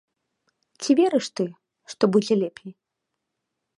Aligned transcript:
Ці 0.85 0.91
верыш 0.99 1.27
ты, 1.39 1.45
што 1.95 2.03
будзе 2.17 2.33
лепей? 2.41 2.73